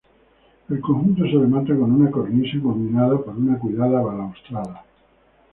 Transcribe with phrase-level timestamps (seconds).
[0.67, 4.83] El conjunto se remata con una cornisa culminada por una cuidada balaustrada.